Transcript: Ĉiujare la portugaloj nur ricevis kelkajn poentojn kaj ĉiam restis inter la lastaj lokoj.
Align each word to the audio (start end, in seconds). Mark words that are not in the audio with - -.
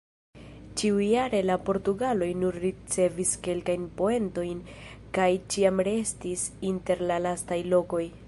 Ĉiujare 0.81 1.41
la 1.49 1.57
portugaloj 1.65 2.29
nur 2.43 2.57
ricevis 2.63 3.33
kelkajn 3.47 3.85
poentojn 4.01 4.63
kaj 5.19 5.29
ĉiam 5.55 5.83
restis 5.91 6.47
inter 6.73 7.05
la 7.13 7.23
lastaj 7.29 7.63
lokoj. 7.75 8.05